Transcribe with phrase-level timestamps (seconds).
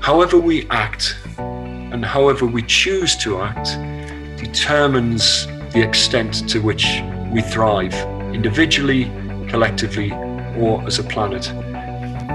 [0.00, 3.78] however we act and however we choose to act
[4.38, 7.94] determines the extent to which we thrive
[8.34, 9.04] individually,
[9.48, 10.12] collectively,
[10.56, 11.44] or as a planet.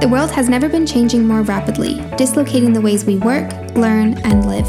[0.02, 4.46] The world has never been changing more rapidly, dislocating the ways we work, learn, and
[4.46, 4.68] live.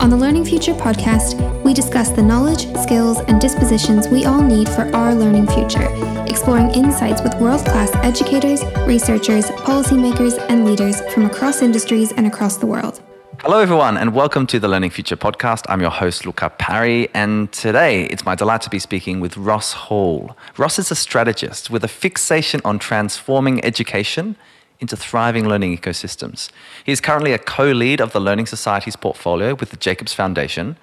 [0.00, 1.38] On the Learning Future podcast,
[1.68, 5.86] we discuss the knowledge, skills, and dispositions we all need for our learning future,
[6.26, 12.56] exploring insights with world class educators, researchers, policymakers, and leaders from across industries and across
[12.56, 13.02] the world.
[13.40, 15.66] Hello, everyone, and welcome to the Learning Future podcast.
[15.68, 19.74] I'm your host, Luca Parry, and today it's my delight to be speaking with Ross
[19.74, 20.34] Hall.
[20.56, 24.36] Ross is a strategist with a fixation on transforming education
[24.80, 26.48] into thriving learning ecosystems.
[26.84, 30.78] He is currently a co lead of the Learning Societies portfolio with the Jacobs Foundation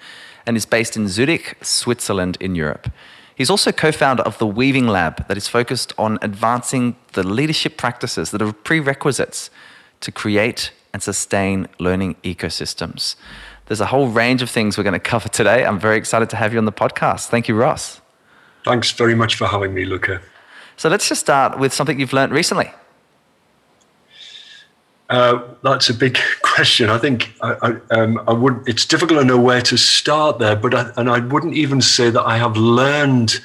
[0.45, 2.91] and is based in Zurich, Switzerland, in Europe.
[3.35, 7.77] He's also co founder of the Weaving Lab that is focused on advancing the leadership
[7.77, 9.49] practices that are prerequisites
[10.02, 13.16] to create and sustain learning ecosystems.
[13.66, 15.66] There's a whole range of things we're going to cover today.
[15.66, 17.27] I'm very excited to have you on the podcast.
[17.27, 17.99] Thank you, Ross.
[18.63, 20.21] Thanks very much for having me, Luca.
[20.77, 22.71] So let's just start with something you've learned recently.
[25.09, 26.89] Uh, that's a big question.
[26.89, 28.63] I think I, I, um, I, would.
[28.67, 32.09] It's difficult to know where to start there, but I, and I wouldn't even say
[32.09, 33.39] that I have learned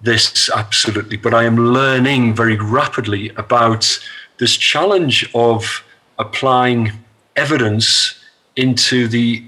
[0.00, 3.98] this absolutely, but I am learning very rapidly about
[4.38, 5.82] this challenge of
[6.18, 6.92] applying
[7.36, 8.14] evidence
[8.56, 9.44] into the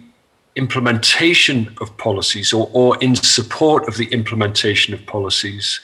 [0.57, 5.81] implementation of policies or, or in support of the implementation of policies,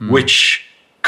[0.00, 0.10] mm.
[0.10, 0.63] which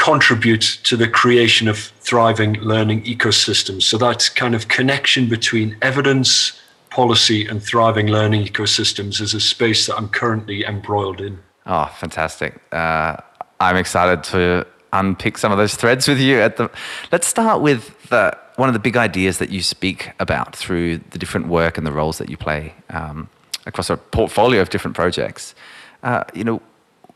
[0.07, 3.83] contribute to the creation of thriving learning ecosystems.
[3.83, 6.57] So that kind of connection between evidence,
[6.89, 11.39] policy, and thriving learning ecosystems is a space that I'm currently embroiled in.
[11.65, 12.53] Oh, fantastic.
[12.71, 13.17] Uh,
[13.59, 16.39] I'm excited to unpick some of those threads with you.
[16.39, 16.71] At the,
[17.11, 21.19] let's start with the, one of the big ideas that you speak about through the
[21.19, 23.27] different work and the roles that you play um,
[23.65, 25.53] across a portfolio of different projects.
[26.01, 26.61] Uh, you know,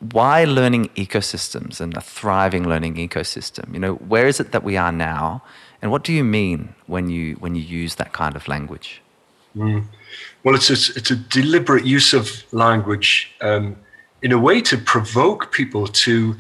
[0.02, 3.74] why learning ecosystems and a thriving learning ecosystem?
[3.74, 5.44] You know, where is it that we are now,
[5.82, 9.02] and what do you mean when you when you use that kind of language?
[9.56, 9.86] Mm.
[10.44, 13.76] Well, it's a, it's a deliberate use of language um,
[14.22, 16.36] in a way to provoke people to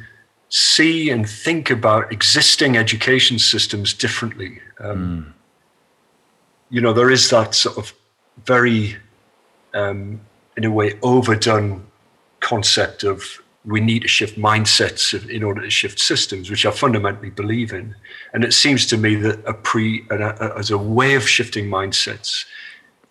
[0.49, 4.59] see and think about existing education systems differently.
[4.79, 5.33] Um, mm.
[6.69, 7.93] You know, there is that sort of
[8.45, 8.97] very,
[9.73, 10.21] um,
[10.57, 11.85] in a way, overdone
[12.39, 17.29] concept of we need to shift mindsets in order to shift systems, which I fundamentally
[17.29, 17.95] believe in.
[18.33, 22.45] And it seems to me that a pre, as a way of shifting mindsets,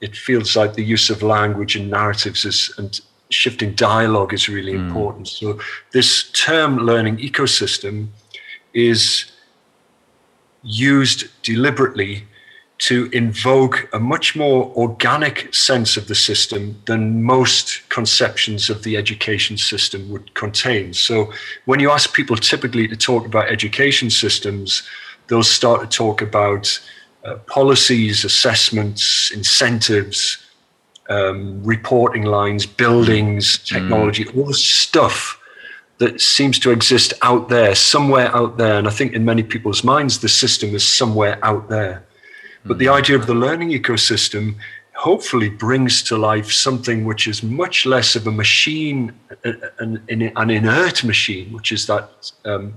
[0.01, 4.73] it feels like the use of language and narratives is, and shifting dialogue is really
[4.73, 4.87] mm.
[4.87, 5.29] important.
[5.29, 5.61] So
[5.93, 8.09] this term learning ecosystem
[8.75, 9.31] is
[10.63, 12.25] used deliberately
[12.81, 18.97] to invoke a much more organic sense of the system than most conceptions of the
[18.97, 20.95] education system would contain.
[20.95, 21.31] So,
[21.67, 24.83] when you ask people typically to talk about education systems,
[25.29, 26.81] they'll start to talk about
[27.25, 30.39] uh, policies, assessments, incentives,
[31.11, 33.65] um, reporting lines, buildings, mm.
[33.67, 34.39] technology, mm.
[34.39, 35.39] all the stuff
[35.99, 38.79] that seems to exist out there, somewhere out there.
[38.79, 42.07] And I think in many people's minds, the system is somewhere out there.
[42.65, 44.57] But the idea of the learning ecosystem
[44.95, 49.13] hopefully brings to life something which is much less of a machine,
[49.45, 52.75] an, an inert machine, which is that um,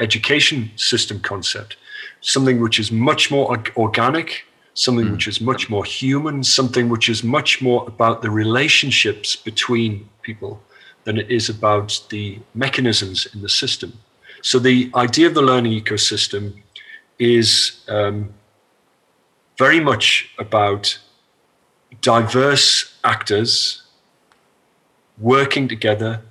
[0.00, 1.76] education system concept,
[2.20, 4.44] something which is much more organic,
[4.74, 5.12] something mm.
[5.12, 10.62] which is much more human, something which is much more about the relationships between people
[11.04, 13.92] than it is about the mechanisms in the system.
[14.42, 16.62] So the idea of the learning ecosystem
[17.18, 18.32] is um,
[19.60, 20.98] very much about
[22.00, 23.82] diverse actors
[25.18, 26.22] working together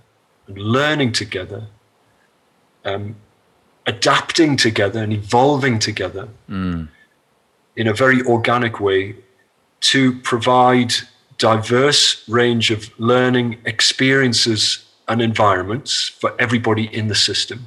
[0.47, 1.67] and learning together,
[2.85, 3.15] um,
[3.85, 6.87] adapting together and evolving together mm.
[7.75, 9.15] in a very organic way
[9.91, 10.01] to
[10.31, 10.91] provide
[11.37, 14.61] diverse range of learning experiences
[15.07, 17.59] and environments for everybody in the system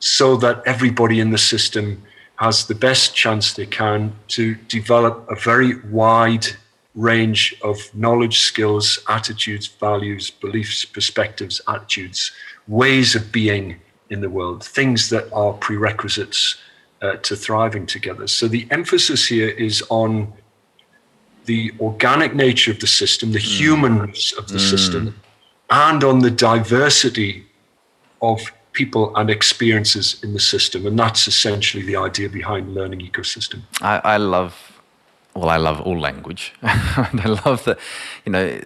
[0.00, 2.02] so that everybody in the system
[2.38, 6.46] has the best chance they can to develop a very wide
[6.94, 12.32] range of knowledge, skills, attitudes, values, beliefs, perspectives, attitudes,
[12.68, 13.76] ways of being
[14.10, 16.56] in the world, things that are prerequisites
[17.02, 18.26] uh, to thriving together.
[18.26, 20.32] So the emphasis here is on
[21.44, 23.58] the organic nature of the system, the mm.
[23.58, 24.70] humanness of the mm.
[24.70, 25.20] system,
[25.70, 27.46] and on the diversity
[28.22, 28.40] of
[28.72, 30.86] people and experiences in the system.
[30.86, 33.62] And that's essentially the idea behind learning ecosystem.
[33.80, 34.80] I, I love,
[35.34, 36.52] well, I love all language.
[36.62, 37.78] I love that,
[38.24, 38.60] you know,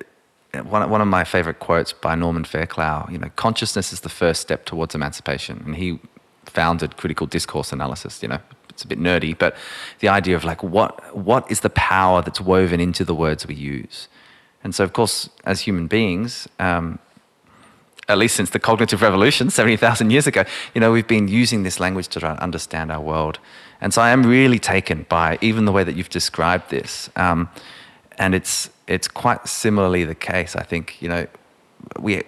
[0.65, 4.43] one, one of my favorite quotes by Norman Fairclough, you know, consciousness is the first
[4.43, 5.63] step towards emancipation.
[5.65, 5.99] And he
[6.45, 8.41] founded critical discourse analysis, you know,
[8.73, 9.55] it's a bit nerdy, but
[10.01, 13.55] the idea of like what what is the power that's woven into the words we
[13.55, 14.09] use,
[14.65, 16.99] and so of course as human beings, um,
[18.09, 20.45] at least since the cognitive revolution seventy thousand years ago,
[20.75, 23.39] you know we've been using this language to try to understand our world,
[23.81, 27.49] and so I am really taken by even the way that you've described this, um,
[28.19, 30.57] and it's it's quite similarly the case.
[30.57, 31.27] I think you know
[31.99, 32.23] we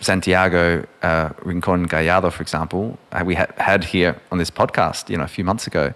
[0.00, 5.16] Santiago uh, Rincon Gallardo, for example, uh, we ha- had here on this podcast, you
[5.16, 5.92] know, a few months ago,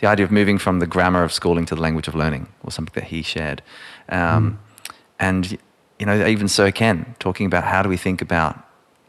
[0.00, 2.74] the idea of moving from the grammar of schooling to the language of learning was
[2.74, 3.62] something that he shared.
[4.08, 4.92] Um, mm.
[5.20, 5.58] And,
[5.98, 8.62] you know, even Sir Ken talking about how do we think about,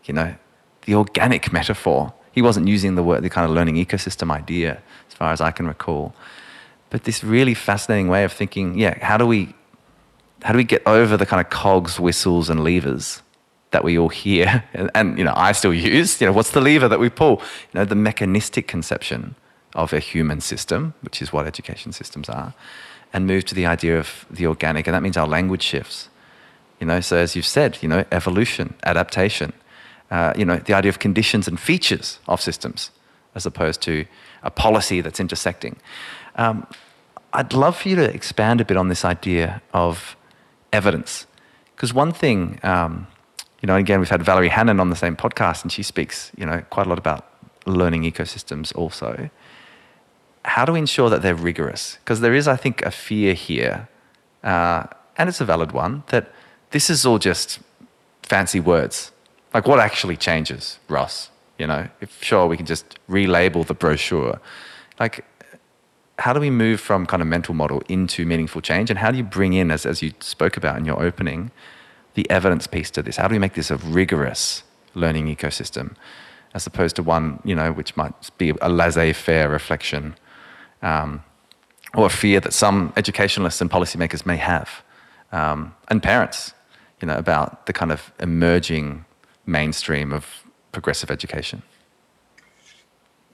[0.05, 0.35] you know,
[0.85, 2.13] the organic metaphor.
[2.31, 5.51] He wasn't using the word, the kind of learning ecosystem idea, as far as I
[5.51, 6.13] can recall.
[6.89, 9.53] But this really fascinating way of thinking, yeah, how do we,
[10.43, 13.21] how do we get over the kind of cogs, whistles, and levers
[13.75, 16.61] that we all hear and, and, you know I still use you know what's the
[16.61, 17.41] lever that we pull
[17.73, 19.35] you know the mechanistic conception
[19.73, 22.53] of a human system which is what education systems are
[23.11, 26.07] and move to the idea of the organic and that means our language shifts
[26.79, 29.53] you know so as you've said you know evolution adaptation
[30.11, 32.91] uh, you know the idea of conditions and features of systems
[33.35, 34.05] as opposed to
[34.43, 35.77] a policy that's intersecting
[36.35, 36.65] um,
[37.33, 40.15] I'd love for you to expand a bit on this idea of
[40.71, 41.27] evidence
[41.75, 43.07] because one thing um,
[43.65, 46.45] you know, again, we've had Valerie Hannon on the same podcast, and she speaks, you
[46.45, 47.25] know, quite a lot about
[47.65, 49.31] learning ecosystems also.
[50.43, 51.97] How do we ensure that they're rigorous?
[52.03, 53.89] Because there is, I think, a fear here,
[54.43, 54.83] uh,
[55.17, 56.31] and it's a valid one, that
[56.75, 57.59] this is all just
[58.21, 59.13] fancy words.
[59.53, 61.29] Like, what actually changes, Ross?
[61.57, 64.41] You know, if sure, we can just relabel the brochure.
[64.99, 65.23] Like,
[66.19, 68.89] how do we move from kind of mental model into meaningful change?
[68.89, 71.51] And how do you bring in, as, as you spoke about in your opening,
[72.15, 73.15] the evidence piece to this?
[73.15, 74.63] How do we make this a rigorous
[74.95, 75.95] learning ecosystem
[76.53, 80.15] as opposed to one, you know, which might be a laissez-faire reflection
[80.81, 81.23] um,
[81.93, 84.83] or a fear that some educationalists and policymakers may have,
[85.31, 86.53] um, and parents,
[87.01, 89.05] you know, about the kind of emerging
[89.45, 90.25] mainstream of
[90.71, 91.61] progressive education?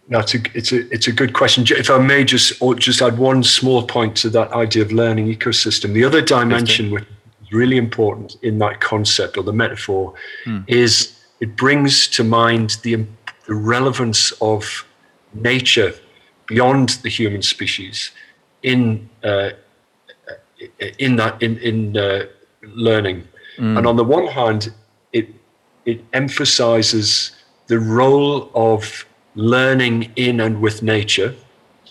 [0.08, 1.64] No, it's a, it's a, it's a good question.
[1.70, 5.28] If I may just, or just add one small point to that idea of learning
[5.28, 5.94] ecosystem.
[5.94, 7.06] The other dimension, which
[7.42, 10.14] is really important in that concept or the metaphor
[10.46, 10.64] mm.
[10.68, 13.06] is it brings to mind the,
[13.48, 14.86] the relevance of
[15.34, 15.94] nature
[16.48, 18.12] beyond the human species
[18.64, 19.52] in uh,
[21.00, 22.26] in that in in uh,
[22.62, 23.28] learning.
[23.58, 23.78] Mm.
[23.78, 24.74] And on the one hand,
[25.14, 25.30] it
[25.86, 27.32] it emphasizes
[27.68, 29.06] the role of
[29.36, 31.34] learning in and with nature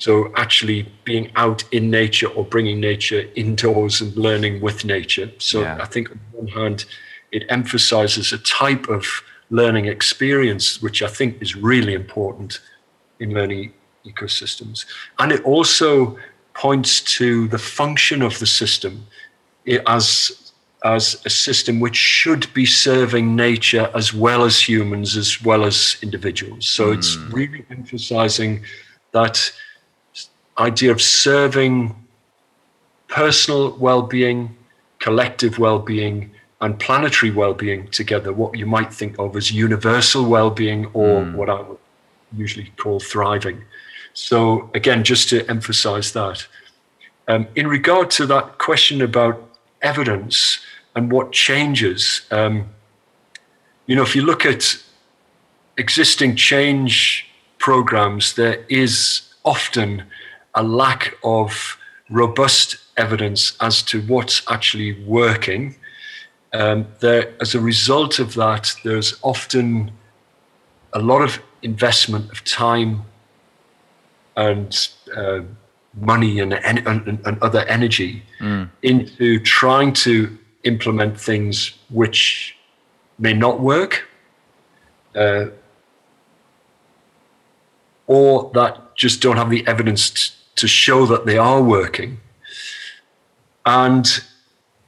[0.01, 5.31] so actually being out in nature or bringing nature indoors and learning with nature.
[5.37, 5.79] So yeah.
[5.79, 6.87] I think on one hand,
[7.33, 9.05] it emphasizes a type of
[9.51, 12.61] learning experience, which I think is really important
[13.19, 13.75] in learning
[14.07, 14.87] ecosystems.
[15.19, 16.17] And it also
[16.55, 19.07] points to the function of the system
[19.87, 20.33] as,
[20.85, 25.97] as a system which should be serving nature as well as humans, as well as
[26.03, 26.67] individuals.
[26.67, 26.99] So mm.
[26.99, 27.31] it's hmm.
[27.31, 28.65] really emphasizing
[29.13, 29.53] that
[30.59, 31.95] idea of serving
[33.09, 34.57] personal well-being,
[35.01, 41.23] collective well-being, and planetary well-being together, what you might think of as universal well-being or
[41.23, 41.35] mm.
[41.35, 41.79] what I would
[42.37, 43.65] usually call thriving.
[44.13, 46.47] So again, just to emphasize that.
[47.29, 49.43] Um, in regard to that question about
[49.83, 50.61] evidence
[50.95, 52.69] and what changes, um,
[53.87, 54.77] you know, if you look at
[55.77, 57.27] existing change
[57.59, 60.05] programs, there is often
[60.55, 61.79] a lack of
[62.09, 65.77] robust evidence as to what's actually working.
[66.53, 69.93] Um, there, as a result of that, there's often
[70.93, 73.03] a lot of investment of time
[74.37, 75.41] and uh,
[75.95, 78.69] money and, and, and, other energy mm.
[78.83, 82.57] into trying to implement things which
[83.19, 84.09] may not work
[85.15, 85.47] uh,
[88.07, 92.21] or that just don't have the evidence to show that they are working.
[93.65, 94.07] And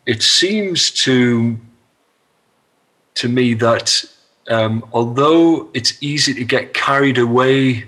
[0.06, 1.56] it seems to,
[3.14, 4.04] to me that
[4.48, 7.86] um, although it's easy to get carried away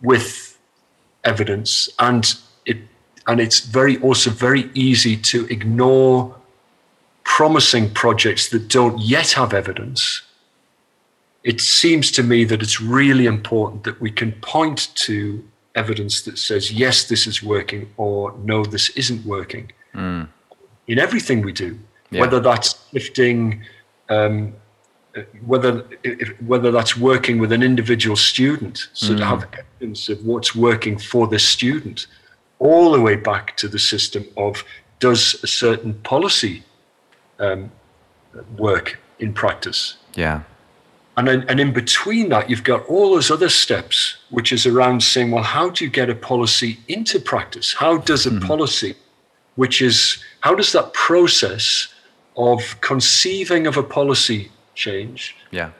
[0.00, 0.58] with
[1.24, 2.34] evidence and
[3.26, 6.34] and it's very also very easy to ignore
[7.24, 10.22] promising projects that don't yet have evidence
[11.42, 15.42] it seems to me that it's really important that we can point to
[15.74, 20.28] evidence that says, yes, this is working, or no, this isn't working Mm.
[20.86, 21.78] in everything we do,
[22.10, 22.20] Yeah.
[22.20, 23.62] whether that's lifting,
[24.08, 24.52] um,
[25.16, 30.24] uh, whether if, whether that's working with an individual student, so to have evidence of
[30.24, 32.06] what's working for this student,
[32.60, 34.64] all the way back to the system of
[35.00, 36.62] does a certain policy
[37.40, 37.72] um,
[38.56, 39.96] work in practice.
[40.14, 40.42] Yeah.
[41.16, 45.02] And then, and in between that, you've got all those other steps, which is around
[45.02, 47.74] saying, well, how do you get a policy into practice?
[47.74, 48.94] How does a policy,
[49.56, 51.88] which is, how does that process
[52.36, 55.70] of conceiving of a policy change Yeah.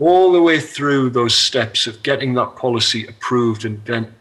[0.00, 4.12] all the way through those steps of getting that policy approved and then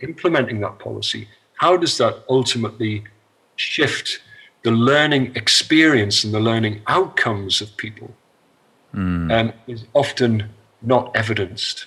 [0.00, 3.04] implementing that policy, how does that ultimately
[3.56, 4.20] shift
[4.64, 8.10] the learning experience and the learning outcomes of people?
[8.94, 10.50] Um, is often
[10.82, 11.86] not evidenced,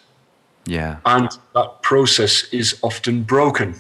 [0.66, 0.98] Yeah.
[1.06, 3.76] and that process is often broken.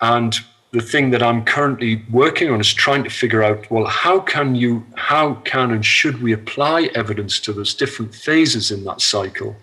[0.00, 0.36] And
[0.70, 4.54] the thing that I'm currently working on is trying to figure out well, how can
[4.54, 9.56] you, how can and should we apply evidence to those different phases in that cycle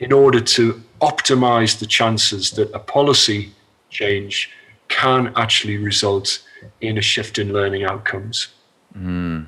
[0.00, 3.52] in order to optimize the chances that a policy
[3.90, 4.50] change
[4.88, 6.42] can actually result
[6.80, 8.48] in a shift in learning outcomes?
[8.92, 9.44] Hmm.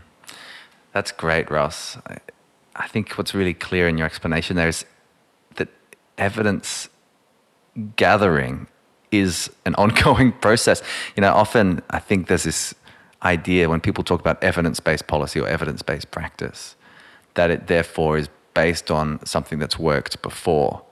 [0.92, 1.96] That's great, Ross.
[2.06, 2.18] I,
[2.76, 4.84] I think what's really clear in your explanation there is
[5.56, 5.68] that
[6.18, 6.88] evidence
[7.96, 8.66] gathering
[9.10, 10.82] is an ongoing process.
[11.16, 12.74] You know, often I think there's this
[13.22, 16.76] idea when people talk about evidence based policy or evidence based practice
[17.34, 20.82] that it therefore is based on something that's worked before.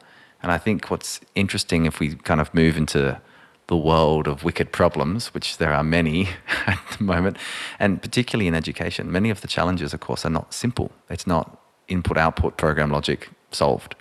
[0.43, 3.21] And I think what's interesting if we kind of move into
[3.67, 6.29] the world of wicked problems, which there are many
[6.67, 7.37] at the moment,
[7.79, 10.93] and particularly in education, many of the challenges, of course, are not simple.
[11.11, 13.97] It's not input output program logic solved.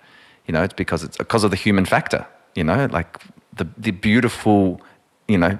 [0.46, 2.26] You know, it's because it's because of the human factor.
[2.54, 3.20] You know, like
[3.56, 4.80] the the beautiful,
[5.28, 5.58] you know,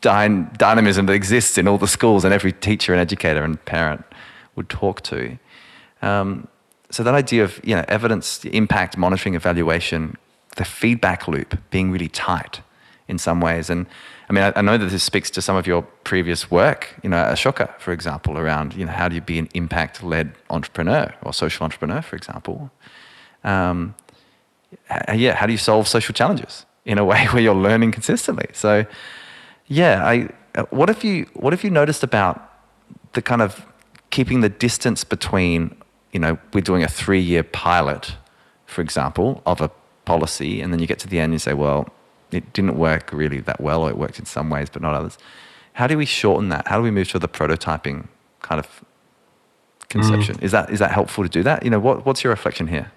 [0.00, 4.04] dy- dynamism that exists in all the schools and every teacher and educator and parent
[4.56, 5.38] would talk to.
[6.02, 6.48] Um,
[6.90, 10.16] so that idea of you know evidence, impact, monitoring, evaluation,
[10.56, 12.60] the feedback loop being really tight
[13.08, 13.68] in some ways.
[13.68, 13.86] And
[14.28, 16.94] I mean, I, I know that this speaks to some of your previous work.
[17.02, 21.12] You know, Ashoka, for example, around you know how do you be an impact-led entrepreneur
[21.22, 22.70] or social entrepreneur, for example.
[23.42, 23.94] Um,
[25.12, 28.46] yeah, how do you solve social challenges in a way where you're learning consistently?
[28.52, 28.86] So,
[29.66, 30.28] yeah, I.
[30.54, 32.36] uh, What if you What have you noticed about
[33.12, 33.66] the kind of
[34.10, 35.74] keeping the distance between,
[36.12, 38.16] you know, we're doing a three-year pilot,
[38.66, 39.70] for example, of a
[40.04, 41.88] policy, and then you get to the end and you say, well,
[42.30, 45.18] it didn't work really that well, or it worked in some ways, but not others.
[45.74, 46.68] How do we shorten that?
[46.68, 48.08] How do we move to the prototyping
[48.42, 48.84] kind of
[49.88, 50.38] conception?
[50.40, 51.62] Is that is that helpful to do that?
[51.64, 52.92] You know, what, what's your reflection here?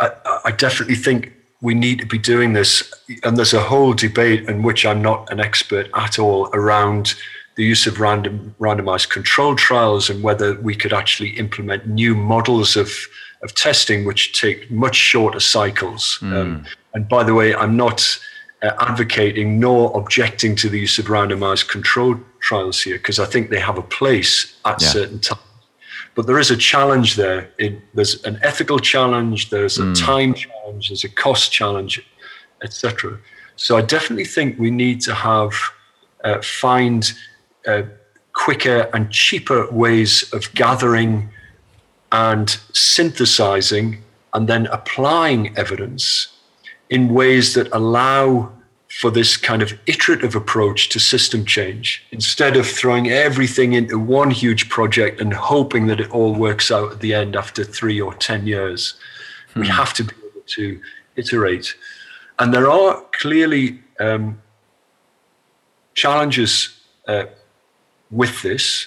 [0.00, 0.10] I,
[0.46, 2.92] I definitely think we need to be doing this.
[3.22, 7.14] And there's a whole debate in which I'm not an expert at all around
[7.56, 12.76] the use of random randomized control trials and whether we could actually implement new models
[12.76, 12.90] of
[13.42, 16.18] of testing which take much shorter cycles.
[16.22, 18.18] Um, and by the way, I'm not
[18.62, 23.50] uh, advocating nor objecting to the use of randomized control trials here because I think
[23.50, 24.88] they have a place at Yeah.
[24.88, 25.42] certain times
[26.14, 27.50] but there is a challenge there.
[27.58, 32.00] It, there's an ethical challenge, there's a time challenge, there's a cost challenge,
[32.62, 33.18] etc.
[33.56, 35.52] So I definitely think we need to have
[36.22, 37.12] uh, find
[37.66, 37.82] uh,
[38.32, 41.28] quicker and cheaper ways of gathering
[42.12, 44.02] and synthesizing
[44.34, 46.28] and then applying evidence
[46.90, 48.52] in ways that allow
[49.00, 54.30] for this kind of iterative approach to system change instead of throwing everything into one
[54.30, 58.14] huge project and hoping that it all works out at the end after three or
[58.14, 58.94] 10 years.
[59.56, 60.80] We have to be able to
[61.16, 61.74] iterate.
[62.38, 64.40] And there are clearly um,
[65.94, 67.24] challenges uh,
[68.12, 68.86] with this.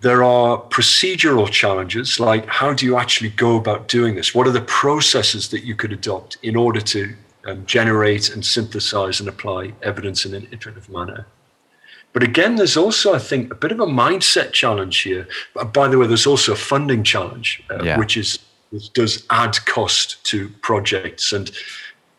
[0.00, 4.34] There are procedural challenges like how do you actually go about doing this?
[4.34, 7.14] What are the processes that you could adopt in order to
[7.46, 11.26] um, generate and synthesize and apply evidence in an iterative manner?
[12.12, 15.26] But again, there's also, I think, a bit of a mindset challenge here.
[15.72, 17.98] By the way, there's also a funding challenge, uh, Yeah.
[17.98, 18.38] which is
[18.70, 21.32] which does add cost to projects.
[21.32, 21.48] And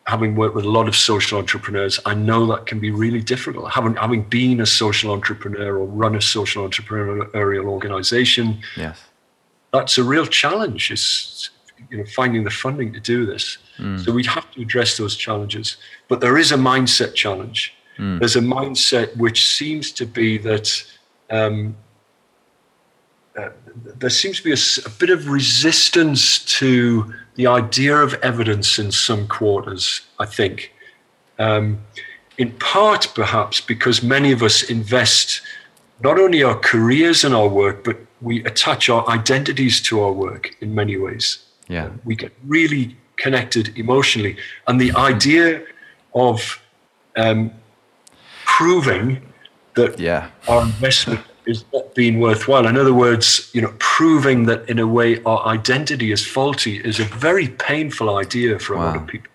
[0.06, 3.70] having worked with a lot of social entrepreneurs, I know that can be really difficult.
[3.72, 8.98] Having having been a social entrepreneur or run a social entrepreneurial organization, Yes.
[9.72, 10.90] that's a real challenge.
[10.90, 11.50] Is
[11.90, 13.58] you know finding the funding to do this.
[14.04, 15.76] So we have to address those challenges.
[16.08, 17.74] But there is a mindset challenge.
[18.18, 20.84] There's a mindset which seems to be that
[21.30, 21.76] um,
[23.36, 23.50] uh,
[23.98, 28.90] there seems to be a, a, bit of resistance to the idea of evidence in
[28.90, 30.72] some quarters, I think.
[31.38, 31.80] Um,
[32.38, 35.42] in part, perhaps, because many of us invest
[36.02, 40.56] not only our careers in our work, but we attach our identities to our work
[40.60, 41.45] in many ways.
[41.68, 41.90] Yeah.
[42.04, 44.36] we get really connected emotionally.
[44.66, 45.62] And the idea
[46.14, 46.60] of
[47.16, 47.50] um,
[48.44, 49.22] proving
[49.74, 50.30] that yeah.
[50.48, 52.66] our investment is not being worthwhile.
[52.66, 56.98] In other words, you know, proving that in a way our identity is faulty is
[56.98, 58.86] a very painful idea for a wow.
[58.86, 59.30] lot of people.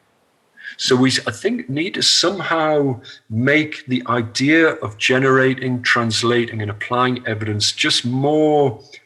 [0.77, 7.25] So we, I think, need to somehow make the idea of generating, translating, and applying
[7.27, 9.00] evidence just more uh,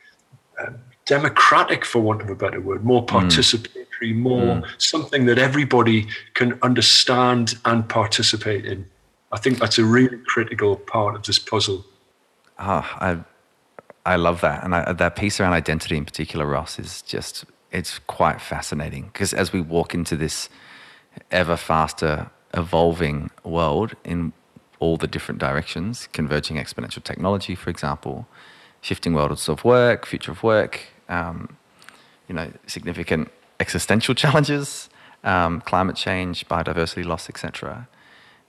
[1.06, 3.08] democratic, for want of a better word, more hmm.
[3.08, 4.16] participatory, mm.
[4.16, 4.82] more mm.
[4.82, 8.86] something that everybody can understand and participate in.
[9.32, 11.86] I think that's a really critical part of this puzzle.
[12.60, 13.18] Oh, I,
[14.06, 18.00] I love that, and I, that piece around identity in particular, Ross, is just it's
[18.00, 20.50] quite fascinating because as we walk into this
[21.32, 24.32] ever faster evolving world in
[24.80, 28.28] all the different directions, converging exponential technology, for example,
[28.82, 31.58] shifting worlds of work, future of work, um,
[32.28, 34.90] you know, significant existential challenges,
[35.24, 37.88] um, climate change, biodiversity loss, etc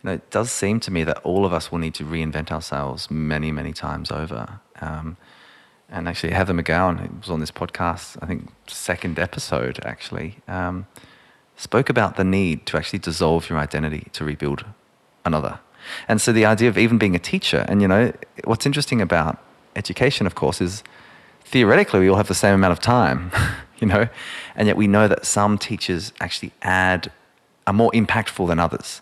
[0.03, 2.51] You know, it does seem to me that all of us will need to reinvent
[2.51, 4.61] ourselves many, many times over.
[4.81, 5.17] Um,
[5.89, 10.87] and actually, Heather McGowan, who was on this podcast, I think second episode actually, um,
[11.57, 14.65] spoke about the need to actually dissolve your identity to rebuild
[15.25, 15.61] another.
[16.09, 18.13] And so the idea of even being a teacher, and you know,
[18.45, 19.39] what's interesting about
[19.77, 20.83] education, of course, is
[21.47, 23.31] theoretically we all have the same amount of time,
[23.79, 24.09] you know,
[24.55, 27.11] and yet we know that some teachers actually add
[27.67, 29.01] are more impactful than others.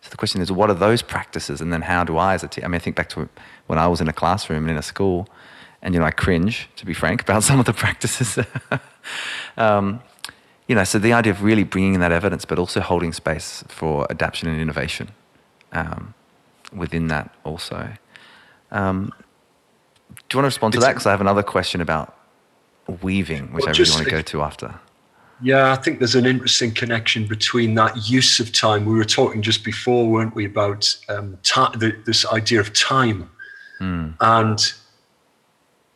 [0.00, 2.48] So the question is, what are those practices, and then how do I, as a
[2.48, 2.64] teacher?
[2.64, 3.28] I mean, I think back to
[3.66, 5.28] when I was in a classroom and in a school,
[5.82, 8.38] and you know, I cringe, to be frank, about some of the practices.
[9.56, 10.00] um,
[10.68, 13.64] you know, so the idea of really bringing in that evidence, but also holding space
[13.68, 15.08] for adaptation and innovation
[15.72, 16.14] um,
[16.72, 17.92] within that also.
[18.70, 19.12] Um,
[20.08, 20.92] do you want to respond to it's that?
[20.92, 22.16] Because I have another question about
[23.02, 24.74] weaving, which well, I really want to go to after.
[25.42, 28.86] Yeah, I think there's an interesting connection between that use of time.
[28.86, 33.30] We were talking just before, weren't we, about um, the, this idea of time.
[33.80, 34.14] Mm.
[34.20, 34.72] And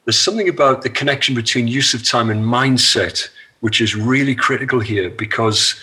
[0.04, 4.80] there's something about the connection between use of time and mindset, which is really critical
[4.80, 5.74] here because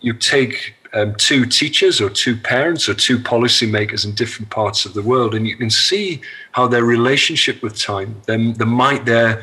[0.00, 4.94] you take um, two teachers or two parents or two policymakers in different parts of
[4.94, 6.20] the world, and you can see
[6.52, 9.42] how their relationship with time, their, the, their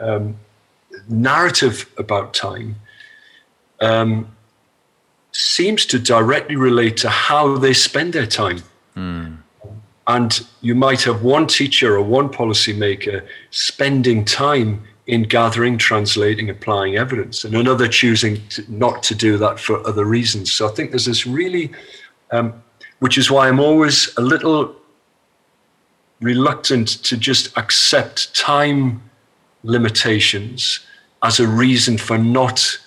[0.00, 0.36] um,
[1.08, 2.76] narrative about time
[3.80, 4.28] um,
[5.32, 8.62] seems to directly relate to how they spend their time.
[8.96, 9.38] Mm.
[10.06, 16.96] And you might have one teacher or one policymaker spending time in gathering, translating, applying
[16.96, 20.52] evidence, and another choosing to, not to do that for other reasons.
[20.52, 21.70] So I think there's this really,
[22.30, 22.62] um,
[23.00, 24.74] which is why I'm always a little
[26.20, 29.02] reluctant to just accept time
[29.62, 30.80] limitations
[31.22, 32.78] as a reason for not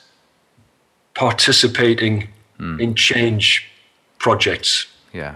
[1.13, 2.79] participating mm.
[2.79, 3.69] in change
[4.17, 4.87] projects.
[5.13, 5.35] Yeah.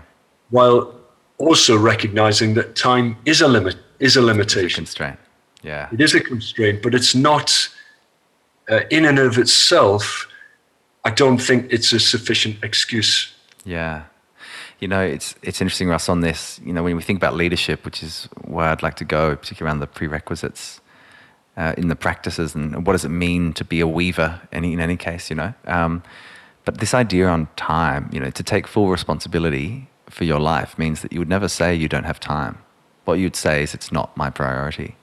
[0.49, 0.95] While
[1.37, 4.83] also recognizing that time is a limit, is a limitation.
[4.83, 5.19] A constraint.
[5.61, 5.89] Yeah.
[5.91, 7.69] It is a constraint, but it's not
[8.69, 10.27] uh, in and of itself.
[11.03, 13.33] I don't think it's a sufficient excuse.
[13.65, 14.03] Yeah.
[14.79, 16.59] You know, it's it's interesting, Ross, on this.
[16.65, 19.69] You know, when we think about leadership, which is where I'd like to go, particularly
[19.69, 20.81] around the prerequisites
[21.57, 24.79] uh, in the practices and what does it mean to be a weaver in, in
[24.79, 25.53] any case, you know.
[25.65, 26.03] Um,
[26.65, 31.01] but this idea on time, you know, to take full responsibility for your life means
[31.01, 32.57] that you would never say you don't have time.
[33.05, 34.95] What you'd say is it's not my priority.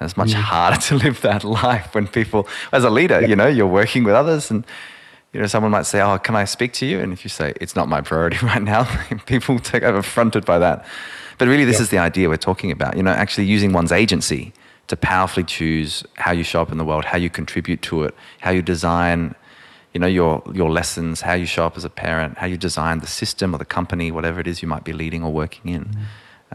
[0.00, 0.34] And it's much mm.
[0.34, 3.28] harder to live that life when people, as a leader, yeah.
[3.28, 4.64] you know, you're working with others and,
[5.32, 7.00] you know, someone might say, oh, can I speak to you?
[7.00, 8.84] And if you say, it's not my priority right now,
[9.26, 10.84] people take over affronted by that.
[11.38, 11.82] But really, this yeah.
[11.82, 14.52] is the idea we're talking about, you know, actually using one's agency
[14.86, 18.14] to powerfully choose how you show up in the world, how you contribute to it,
[18.40, 19.34] how you design,
[19.92, 23.00] you know, your your lessons, how you show up as a parent, how you design
[23.00, 25.96] the system or the company, whatever it is you might be leading or working in.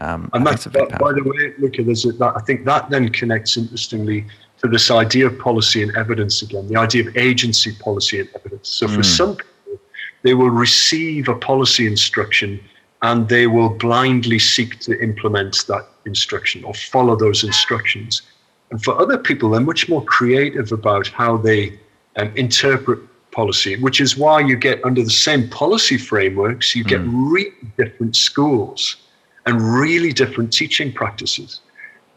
[0.00, 3.10] Um, and that's, that, by the way, look, there's a, that, I think that then
[3.10, 4.26] connects interestingly
[4.58, 8.68] to this idea of policy and evidence again, the idea of agency, policy, and evidence.
[8.68, 9.04] So for mm.
[9.04, 9.80] some people,
[10.22, 12.60] they will receive a policy instruction
[13.02, 18.22] and they will blindly seek to implement that instruction or follow those instructions.
[18.70, 21.78] And for other people, they're much more creative about how they
[22.16, 23.00] um, interpret
[23.32, 27.32] policy, which is why you get under the same policy frameworks, you get mm.
[27.32, 28.96] really different schools
[29.46, 31.60] and really different teaching practices.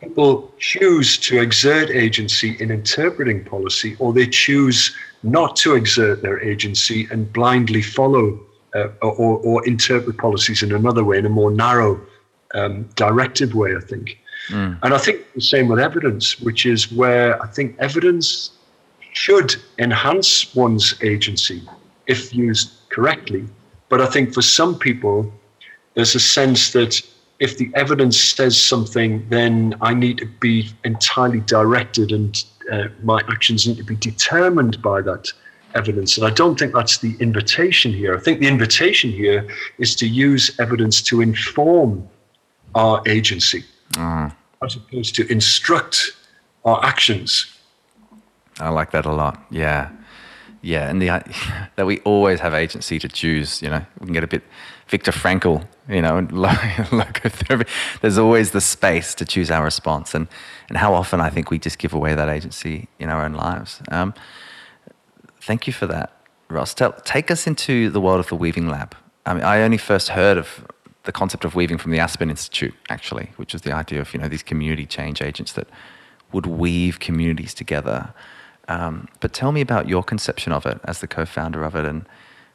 [0.02, 6.40] people choose to exert agency in interpreting policy, or they choose not to exert their
[6.42, 8.38] agency and blindly follow
[8.76, 12.02] uh, or, or, interpret policies in another way, in a more narrow,
[12.56, 14.18] um, directed way, I think.
[14.50, 14.80] Mm.
[14.82, 18.52] And I think the same with evidence, which is where I think evidence
[19.14, 21.62] should enhance one's agency
[22.08, 23.46] if used correctly.
[23.90, 25.32] But I think for some people,
[25.94, 27.00] there's a sense that
[27.40, 33.22] if the evidence says something, then I need to be entirely directed and uh, my
[33.30, 35.32] actions need to be determined by that
[35.76, 36.18] evidence.
[36.18, 38.16] And I don't think that's the invitation here.
[38.16, 42.08] I think the invitation here is to use evidence to inform
[42.76, 44.34] our agency mm.
[44.64, 46.12] as opposed to instruct
[46.66, 47.58] our actions.
[48.60, 49.44] I like that a lot.
[49.50, 49.90] Yeah.
[50.62, 50.90] Yeah.
[50.90, 51.08] And the,
[51.76, 54.44] that we always have agency to choose, you know, we can get a bit
[54.88, 57.68] Viktor Frankl, you know, logotherapy.
[58.02, 60.14] There's always the space to choose our response.
[60.14, 60.28] And,
[60.70, 63.82] and how often I think we just give away that agency in our own lives.
[63.90, 64.14] Um,
[65.42, 66.16] thank you for that,
[66.50, 66.74] Ross.
[66.74, 68.96] Tell, take us into the world of the Weaving Lab.
[69.26, 70.66] I mean, I only first heard of
[71.04, 74.20] the concept of weaving from the Aspen Institute, actually, which is the idea of you
[74.20, 75.68] know these community change agents that
[76.32, 78.14] would weave communities together.
[78.68, 82.06] Um, but tell me about your conception of it as the co-founder of it, and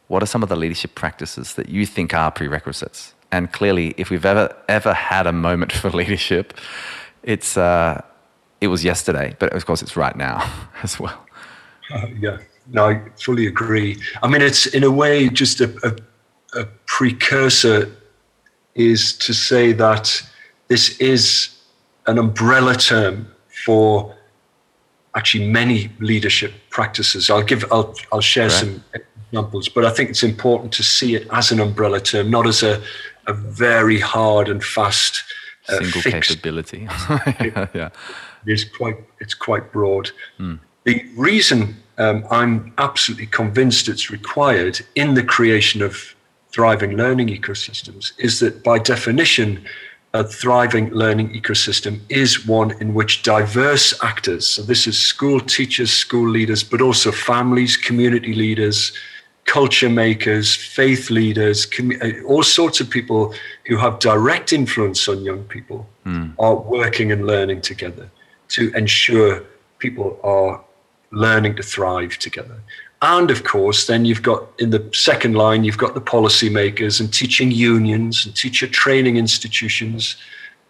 [0.09, 3.15] what are some of the leadership practices that you think are prerequisites?
[3.31, 6.55] And clearly, if we've ever ever had a moment for leadership,
[7.23, 8.03] it's uh,
[8.61, 10.51] it was yesterday, but of course it's right now
[10.83, 11.25] as well.
[11.93, 12.39] Uh, yeah,
[12.71, 13.97] no, I fully agree.
[14.23, 15.71] I mean, it's in a way just a,
[16.55, 17.91] a, a precursor
[18.75, 20.23] is to say that
[20.69, 21.57] this is
[22.07, 23.27] an umbrella term
[23.65, 24.15] for
[25.15, 27.31] actually many leadership practices.
[27.31, 28.53] I'll give, I'll, I'll share right.
[28.53, 28.85] some
[29.33, 32.63] examples, but I think it's important to see it as an umbrella term, not as
[32.63, 32.83] a,
[33.27, 35.23] a very hard and fast
[35.69, 36.31] uh, single fixed.
[36.31, 36.89] capability.
[37.75, 37.91] yeah,
[38.47, 40.11] it's quite it's quite broad.
[40.39, 40.59] Mm.
[40.85, 46.15] The reason um, I'm absolutely convinced it's required in the creation of
[46.51, 49.65] thriving learning ecosystems is that by definition,
[50.15, 55.91] a thriving learning ecosystem is one in which diverse actors, so this is school teachers,
[55.91, 58.93] school leaders, but also families, community leaders,
[59.49, 63.35] culture makers, faith leaders, com- uh, all sorts of people
[63.67, 66.33] who have direct influence on young people mm.
[66.39, 68.11] are working and learning together
[68.49, 69.43] to ensure
[69.79, 70.63] people are
[71.13, 72.61] learning to thrive together.
[73.01, 77.13] And of course, then you've got in the second line, you've got the policymakers and
[77.13, 80.17] teaching unions and teacher training institutions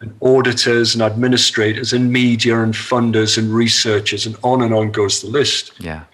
[0.01, 5.21] and auditors and administrators and media and funders and researchers and on and on goes
[5.21, 5.73] the list.
[5.81, 6.05] Yeah.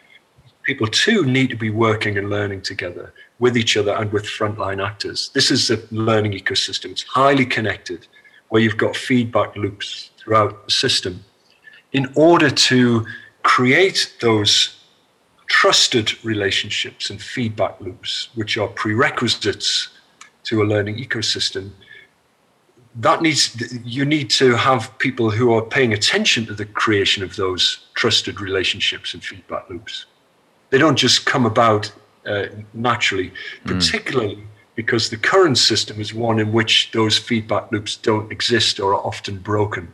[0.65, 4.85] People too need to be working and learning together with each other and with frontline
[4.85, 5.31] actors.
[5.35, 6.91] This is the learning ecosystem.
[6.91, 8.07] It's highly connected,
[8.49, 11.23] where you've got feedback loops throughout the system.
[11.93, 13.07] In order to
[13.43, 14.81] create those
[15.47, 19.89] trusted relationships and feedback loops, which are prerequisites
[20.45, 21.71] to a learning ecosystem,
[22.97, 23.43] that needs
[23.85, 28.41] you need to have people who are paying attention to the creation of those trusted
[28.41, 30.07] relationships and feedback loops.
[30.75, 31.93] They don't just come about
[32.27, 33.35] uh, naturally, mm.
[33.65, 34.43] particularly
[34.75, 39.07] because the current system is one in which those feedback loops don't exist or are
[39.07, 39.93] often broken.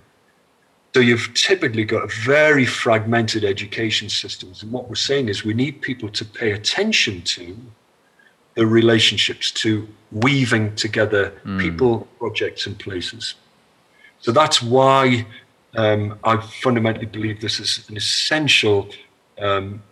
[0.94, 4.62] So you've typically got very fragmented education systems.
[4.62, 7.54] And what we're saying is we need people to pay attention to
[8.54, 11.60] the relationships, to weaving together mm.
[11.60, 13.34] people, projects, and places.
[14.20, 15.26] So that's why
[15.76, 18.88] um, I fundamentally believe this is an essential
[19.38, 19.82] um,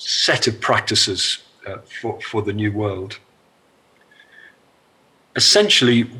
[0.00, 3.18] set of practices uh, for, for the new world.
[5.36, 6.10] Essentially,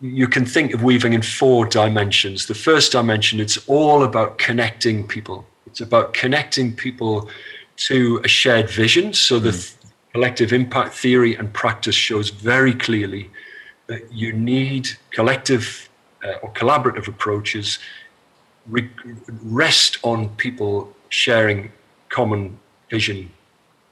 [0.00, 2.46] you can think of weaving in four dimensions.
[2.46, 5.46] The first dimension, it's all about connecting people.
[5.66, 7.28] It's about connecting people
[7.88, 9.12] to a shared vision.
[9.12, 9.74] So the mm.
[10.12, 13.30] collective impact theory and practice shows very clearly
[13.88, 15.88] that you need collective
[16.24, 17.80] uh, or collaborative approaches
[18.68, 18.90] re-
[19.42, 21.72] rest on people sharing
[22.08, 22.58] common
[22.94, 23.30] vision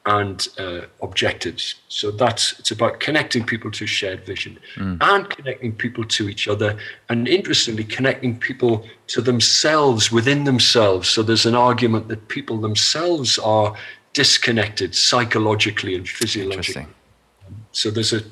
[0.05, 1.65] and uh, objectives.
[1.89, 4.97] So that's it's about connecting people to shared vision mm.
[5.01, 6.71] and connecting people to each other,
[7.09, 8.75] and interestingly, connecting people
[9.15, 11.09] to themselves within themselves.
[11.15, 13.75] So there's an argument that people themselves are
[14.13, 16.87] disconnected psychologically and physiologically.
[17.73, 18.23] So there's a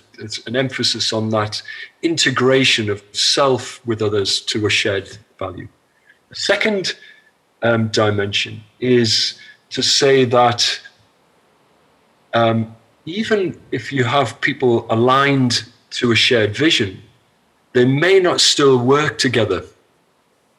[0.47, 1.63] an emphasis on that
[2.03, 5.69] integration of self with others to a shared value.
[6.29, 6.83] The second
[7.63, 9.39] um, dimension is
[9.71, 10.81] to say that
[12.35, 12.75] um,
[13.07, 17.03] even if you have people aligned to a shared vision,
[17.73, 19.65] they may not still work together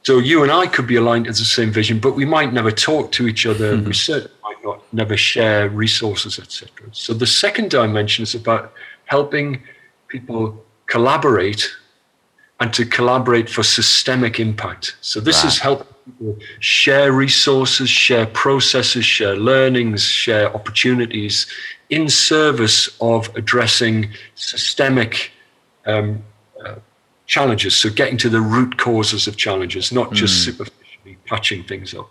[0.04, 2.72] So you and I could be aligned to the same vision, but we might never
[2.72, 3.78] talk to each other.
[3.78, 3.88] Mm-hmm.
[3.88, 6.88] We certainly might not never share resources, etc.
[6.92, 8.74] So the second dimension is about
[9.06, 9.62] helping
[10.08, 11.70] people collaborate
[12.60, 14.96] and to collaborate for systemic impact.
[15.02, 15.54] So this right.
[15.54, 16.01] is helping people
[16.60, 21.48] share resources, share processes, share learnings, share opportunities
[21.90, 25.32] in service of addressing systemic
[25.86, 26.24] um,
[26.66, 26.76] uh,
[27.28, 27.76] challenges.
[27.76, 30.46] So getting to the root causes of challenges, not just mm.
[30.46, 32.10] superficially patching things up.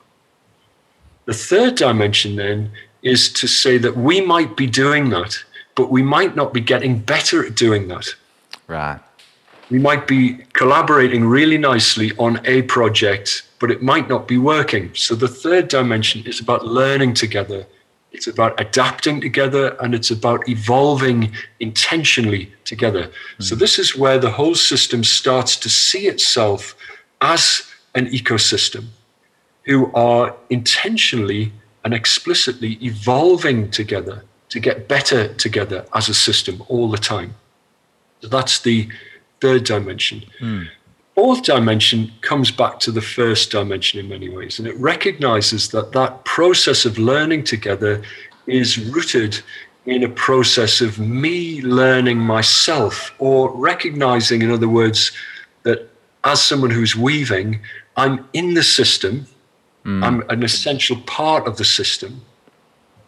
[1.25, 2.71] The third dimension then
[3.03, 5.37] is to say that we might be doing that,
[5.75, 8.15] but we might not be getting better at doing that.
[8.67, 9.01] Right.
[9.70, 14.92] We might be collaborating really nicely on a project, but it might not be working.
[14.94, 17.66] So the third dimension is about learning together.
[18.12, 23.04] It's about adapting together and it's about evolving intentionally together.
[23.04, 23.42] Mm-hmm.
[23.44, 26.74] So, this is where the whole system starts to see itself
[27.20, 27.62] as
[27.94, 28.87] an ecosystem
[29.62, 31.52] who are intentionally
[31.85, 37.35] and explicitly evolving together to get better together as a system all the time.
[38.20, 38.88] So that's the
[39.40, 40.24] third dimension.
[40.40, 40.68] Mm.
[41.14, 45.92] Fourth dimension comes back to the first dimension in many ways, and it recognizes that
[45.92, 48.03] that process of learning together
[48.46, 49.40] is rooted
[49.87, 55.12] in a process of me learning myself, or recognizing, in other words,
[55.62, 55.90] that
[56.24, 57.61] as someone who's weaving,
[57.96, 59.26] I'm in the system,
[59.85, 60.05] mm.
[60.05, 62.20] I'm an essential part of the system.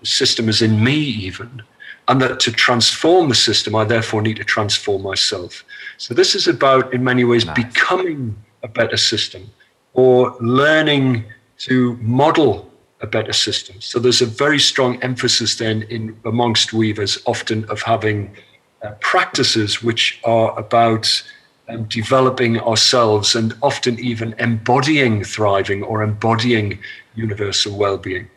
[0.01, 1.63] The system is in me, even
[2.09, 5.65] and that to transform the system, I therefore need to transform myself.
[5.99, 7.57] So this is about, in many ways, nice.
[7.65, 9.51] becoming a better system
[9.93, 11.25] or learning
[11.59, 13.81] to model a better system.
[13.81, 18.35] So there's a very strong emphasis then in amongst weavers, often of having
[18.83, 21.23] uh, practices which are about
[21.69, 26.79] um, developing ourselves and often even embodying thriving or embodying
[27.15, 28.29] universal well-being.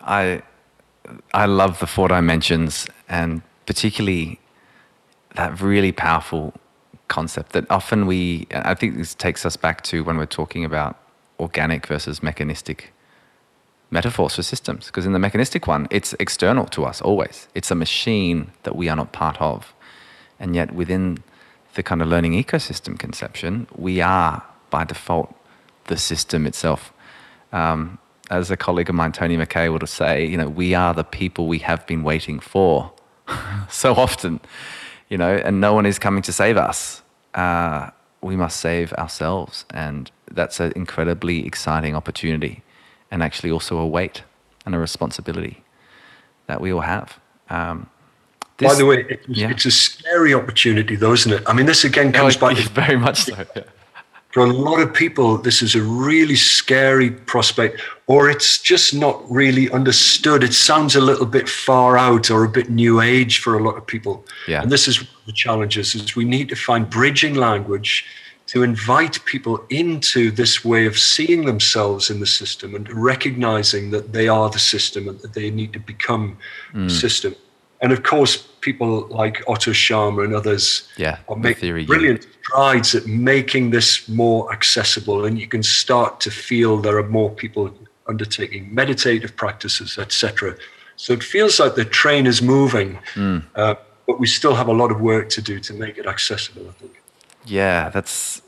[0.00, 0.42] I
[1.32, 4.40] I love the four dimensions and particularly
[5.34, 6.54] that really powerful
[7.08, 10.98] concept that often we, I think this takes us back to when we're talking about
[11.38, 12.92] organic versus mechanistic
[13.90, 14.86] metaphors for systems.
[14.86, 18.88] Because in the mechanistic one, it's external to us always, it's a machine that we
[18.88, 19.74] are not part of.
[20.40, 21.22] And yet within
[21.74, 25.34] the kind of learning ecosystem conception, we are by default
[25.84, 26.92] the system itself.
[27.52, 27.98] Um,
[28.30, 31.46] as a colleague of mine, Tony Mackay, would say, you know, we are the people
[31.46, 32.92] we have been waiting for
[33.68, 34.40] so often,
[35.08, 37.02] you know, and no one is coming to save us.
[37.34, 37.90] Uh,
[38.22, 39.64] we must save ourselves.
[39.70, 42.62] And that's an incredibly exciting opportunity
[43.10, 44.22] and actually also a weight
[44.64, 45.62] and a responsibility
[46.46, 47.20] that we all have.
[47.50, 47.88] Um,
[48.58, 49.50] this, By the way, it's, yeah.
[49.50, 51.42] it's, a scary opportunity, though, isn't it?
[51.46, 52.56] I mean, this again comes no, back.
[52.70, 53.44] Very much so.
[53.54, 53.62] Yeah
[54.36, 59.18] for a lot of people, this is a really scary prospect, or it's just not
[59.30, 60.42] really understood.
[60.42, 63.78] It sounds a little bit far out or a bit new age for a lot
[63.78, 64.26] of people.
[64.46, 64.60] Yeah.
[64.60, 68.04] And this is the challenges is we need to find bridging language
[68.48, 74.12] to invite people into this way of seeing themselves in the system and recognizing that
[74.12, 76.36] they are the system and that they need to become
[76.74, 76.86] mm.
[76.88, 77.34] the system.
[77.80, 83.06] And of course, people like Otto Scharmer and others yeah, are making brilliant strides at
[83.06, 85.24] making this more accessible.
[85.24, 87.72] And you can start to feel there are more people
[88.08, 90.56] undertaking meditative practices, etc.
[90.96, 93.42] So it feels like the train is moving, mm.
[93.54, 93.74] uh,
[94.06, 96.66] but we still have a lot of work to do to make it accessible.
[96.68, 97.02] I think.
[97.44, 98.42] Yeah, that's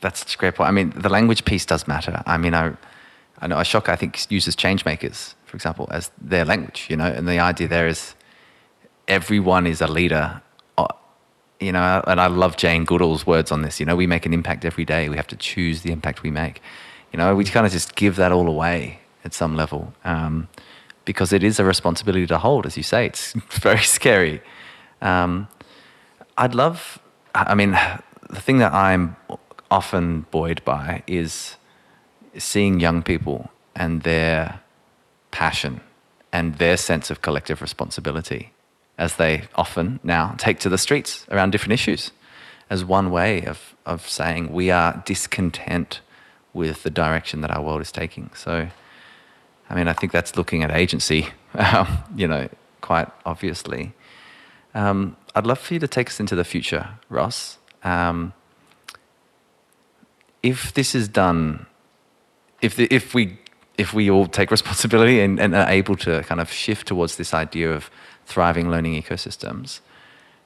[0.00, 0.68] that's a great point.
[0.68, 2.22] I mean, the language piece does matter.
[2.26, 2.72] I mean, I
[3.40, 6.86] I know Ashoka I think uses change makers, for example, as their language.
[6.88, 8.14] You know, and the idea there is
[9.10, 10.40] everyone is a leader.
[10.78, 10.86] Uh,
[11.58, 13.78] you know, and I love Jane Goodall's words on this.
[13.80, 15.10] You know, we make an impact every day.
[15.10, 16.62] We have to choose the impact we make.
[17.12, 20.48] You know, we kind of just give that all away at some level um,
[21.04, 23.04] because it is a responsibility to hold, as you say.
[23.04, 24.40] It's very scary.
[25.02, 25.48] Um,
[26.38, 27.00] I'd love,
[27.34, 27.72] I mean,
[28.30, 29.16] the thing that I'm
[29.70, 31.56] often buoyed by is
[32.38, 34.60] seeing young people and their
[35.32, 35.80] passion
[36.32, 38.52] and their sense of collective responsibility
[39.00, 42.12] as they often now take to the streets around different issues
[42.68, 46.00] as one way of, of saying we are discontent
[46.52, 48.30] with the direction that our world is taking.
[48.34, 48.68] So,
[49.70, 52.48] I mean, I think that's looking at agency, um, you know,
[52.82, 53.94] quite obviously.
[54.74, 57.56] Um, I'd love for you to take us into the future, Ross.
[57.82, 58.34] Um,
[60.42, 61.66] if this is done,
[62.60, 63.38] if, the, if, we,
[63.78, 67.32] if we all take responsibility and, and are able to kind of shift towards this
[67.32, 67.90] idea of
[68.30, 69.80] thriving learning ecosystems,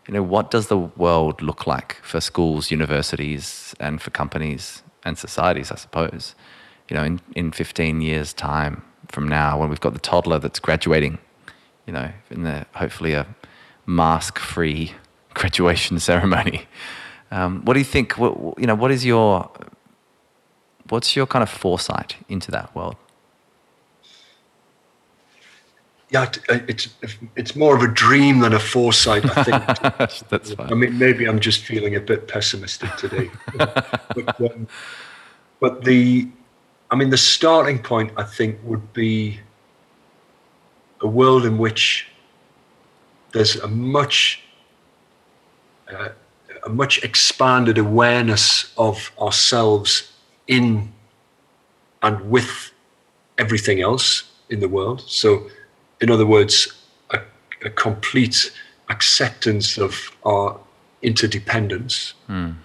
[0.08, 5.18] you know, what does the world look like for schools, universities, and for companies and
[5.18, 6.34] societies, I suppose.
[6.88, 10.58] You know, in, in 15 years' time from now, when we've got the toddler that's
[10.58, 11.18] graduating,
[11.86, 13.26] you know, in the hopefully a
[13.86, 14.92] mask free
[15.34, 16.66] graduation ceremony.
[17.30, 18.18] Um, what do you think?
[18.18, 19.50] What, you know, what is your
[20.88, 22.96] what's your kind of foresight into that world?
[26.14, 26.94] Yeah, uh, it's
[27.34, 29.24] it's more of a dream than a foresight.
[29.36, 29.62] I think.
[30.28, 30.70] That's fine.
[30.70, 33.30] I mean, maybe I'm just feeling a bit pessimistic today.
[33.56, 34.68] but, um,
[35.58, 36.28] but the,
[36.92, 39.40] I mean, the starting point I think would be
[41.00, 42.06] a world in which
[43.32, 44.44] there's a much
[45.92, 46.10] uh,
[46.64, 50.12] a much expanded awareness of ourselves
[50.46, 50.92] in
[52.04, 52.70] and with
[53.36, 55.00] everything else in the world.
[55.08, 55.50] So,
[56.00, 56.72] in other words,
[57.10, 57.20] a,
[57.64, 58.52] a complete
[58.88, 60.58] acceptance of our
[61.02, 62.14] interdependence.
[62.28, 62.56] Mm.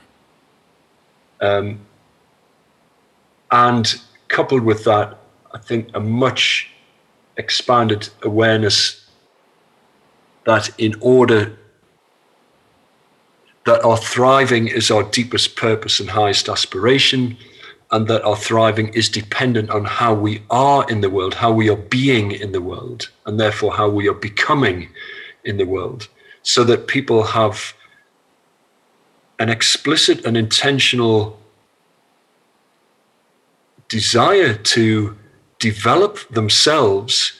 [1.42, 1.80] Um,
[3.52, 5.18] and coupled with that,
[5.54, 6.70] I think a much
[7.38, 9.08] expanded awareness
[10.46, 11.58] that in order
[13.66, 17.38] that our thriving is our deepest purpose and highest aspiration,
[17.92, 21.70] and that our thriving is dependent on how we are in the world, how we
[21.70, 24.90] are being in the world, and therefore how we are becoming
[25.44, 26.08] in the world,
[26.44, 27.74] so that people have
[29.40, 31.40] an explicit and intentional
[33.88, 35.18] desire to
[35.58, 37.34] develop themselves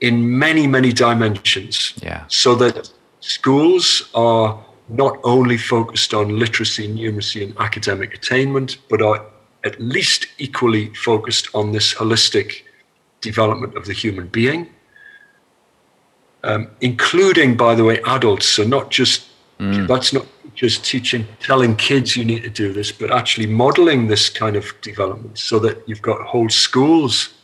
[0.00, 1.94] in many, many dimensions.
[2.00, 2.24] Yeah.
[2.28, 9.26] So that schools are not only focused on literacy, numeracy, and academic attainment, but are
[9.64, 12.62] at least equally focused on this holistic
[13.20, 14.68] development of the human being,
[16.44, 18.46] um, including, by the way, adults.
[18.46, 19.26] So not just
[19.58, 19.86] mm.
[19.88, 24.28] that's not just teaching, telling kids you need to do this, but actually modeling this
[24.28, 27.34] kind of development so that you've got whole schools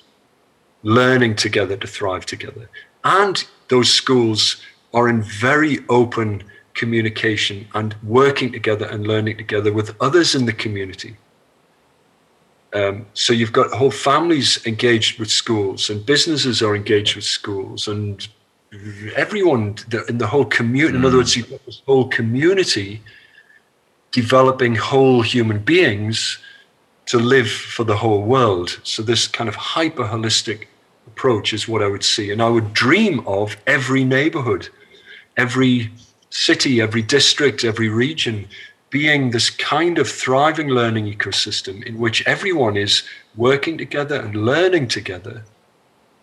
[0.83, 2.69] learning together to thrive together.
[3.05, 6.43] And those schools are in very open
[6.75, 11.17] communication and working together and learning together with others in the community.
[12.75, 17.87] Um, so you've got whole families engaged with schools, and businesses are engaged with schools,
[17.87, 18.27] and
[19.15, 19.77] everyone
[20.09, 20.95] in the whole community.
[20.95, 21.01] Mm.
[21.01, 23.01] In other words, you've got this whole community
[24.11, 26.39] developing whole human beings
[27.07, 28.81] to live for the whole world.
[28.83, 30.67] So this kind of hyper holistic
[31.07, 34.69] approach is what I would see, and I would dream of every neighborhood,
[35.37, 35.93] every
[36.31, 38.49] city, every district, every region
[38.95, 43.03] being this kind of thriving learning ecosystem in which everyone is
[43.35, 45.43] working together and learning together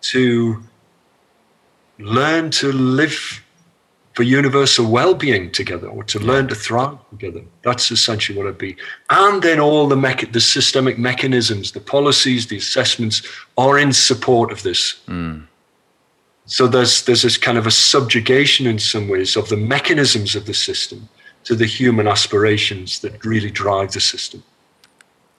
[0.00, 0.62] to
[1.98, 3.44] learn to live
[4.14, 7.42] for universal well-being together or to learn to thrive together.
[7.60, 8.74] That's essentially what it'd be.
[9.10, 13.20] And then all the mecha- the systemic mechanisms the policies the assessments
[13.58, 14.82] are in support of this.
[15.08, 15.46] Mm.
[16.46, 20.46] so there's there's this kind of a subjugation in some ways of the mechanisms of
[20.46, 21.10] the system
[21.44, 24.42] to the human aspirations that really drive the system.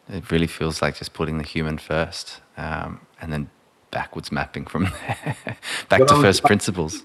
[0.09, 3.49] It really feels like just putting the human first um, and then
[3.91, 5.37] backwards mapping from there
[5.89, 7.03] back well, to first principles.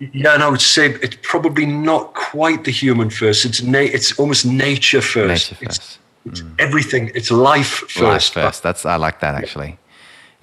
[0.00, 3.44] Yeah, and I would say it's probably not quite the human first.
[3.44, 5.52] It's na- it's almost nature first.
[5.52, 5.80] Nature first.
[5.80, 6.54] It's, it's mm.
[6.58, 7.12] everything.
[7.14, 8.00] It's life first.
[8.00, 8.62] Life first.
[8.62, 9.78] That's I like that actually.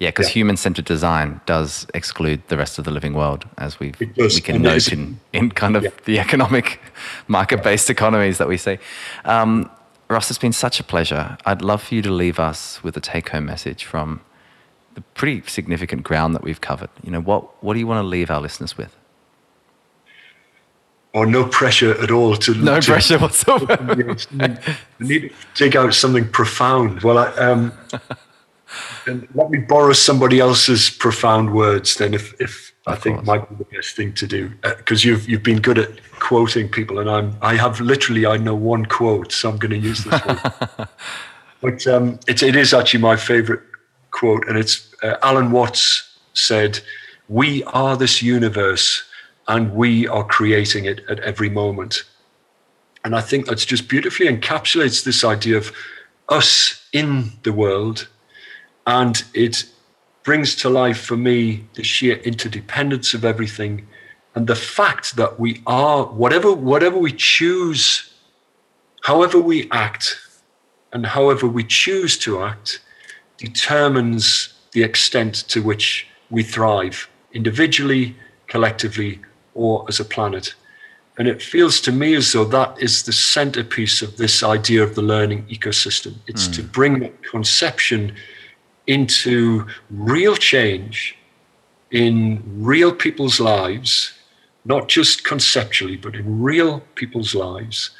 [0.02, 0.40] Yeah, because yeah.
[0.40, 4.92] human-centered design does exclude the rest of the living world, as we we can note
[4.92, 5.90] in, in kind of yeah.
[6.06, 6.80] the economic
[7.28, 8.78] market-based economies that we see.
[9.24, 9.70] Um,
[10.10, 11.38] Ross, it's been such a pleasure.
[11.46, 14.22] I'd love for you to leave us with a take-home message from
[14.94, 16.90] the pretty significant ground that we've covered.
[17.04, 18.96] You know, what what do you want to leave our listeners with?
[21.12, 24.16] Or oh, no pressure at all to no to, pressure whatsoever.
[24.40, 24.56] I
[24.98, 27.02] need to take out something profound.
[27.02, 27.72] Well, I, um,
[29.06, 33.56] and let me borrow somebody else's profound words then if, if I think might be
[33.56, 34.50] the best thing to do.
[34.62, 38.36] Because uh, you've you've been good at quoting people and I'm I have literally I
[38.36, 40.88] know one quote so I'm going to use this one.
[41.62, 43.62] But um, it's it is actually my favorite
[44.10, 46.80] quote and it's uh, Alan Watts said
[47.28, 49.04] we are this universe
[49.48, 52.02] and we are creating it at every moment.
[53.04, 55.72] And I think that's just beautifully encapsulates this idea of
[56.28, 58.08] us in the world
[58.86, 59.64] and it
[60.22, 63.86] brings to life for me the sheer interdependence of everything
[64.34, 68.14] and the fact that we are whatever whatever we choose
[69.04, 70.18] however we act
[70.92, 72.80] and however we choose to act
[73.36, 78.16] determines the extent to which we thrive individually
[78.46, 79.20] collectively
[79.54, 80.54] or as a planet
[81.18, 84.94] And it feels to me as though that is the centerpiece of this idea of
[84.94, 86.14] the learning ecosystem.
[86.26, 86.54] It's mm.
[86.56, 88.14] to bring that conception
[88.92, 91.16] into real change
[91.90, 94.12] in real people's lives,
[94.64, 97.90] not just conceptually, but in real people's lives.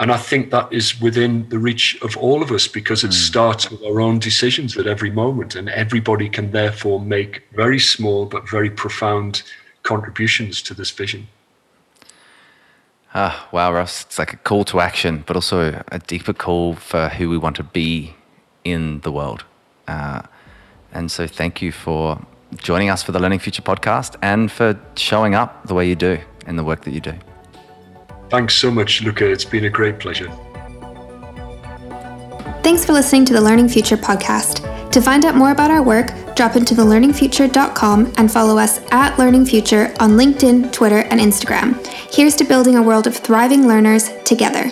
[0.00, 3.26] And I think that is within the reach of all of us because it mm.
[3.28, 5.54] starts with our own decisions at every moment.
[5.54, 9.42] And everybody can therefore make very small but very profound
[9.84, 11.28] contributions to this vision.
[13.14, 14.02] Ah, wow, Ross.
[14.02, 17.54] It's like a call to action, but also a deeper call for who we want
[17.56, 18.16] to be
[18.64, 19.44] in the world.
[19.86, 20.22] Uh,
[20.94, 22.24] and so thank you for
[22.56, 26.18] joining us for the Learning Future podcast and for showing up the way you do
[26.46, 27.14] in the work that you do.
[28.30, 29.30] Thanks so much, Luca.
[29.30, 30.30] It's been a great pleasure.
[32.62, 34.90] Thanks for listening to the Learning Future podcast.
[34.90, 39.44] To find out more about our work, drop into thelearningfuture.com and follow us at Learning
[39.44, 41.84] Future on LinkedIn, Twitter, and Instagram.
[42.14, 44.70] Here's to building a world of thriving learners together.